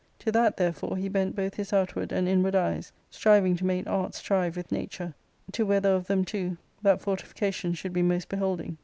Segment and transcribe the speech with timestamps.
[0.17, 4.15] To that, therefore, he bent both his outward and inward eyes, striving to make art
[4.15, 5.13] strive with nature,
[5.51, 8.79] to whether of them two that fortification should be most beholding.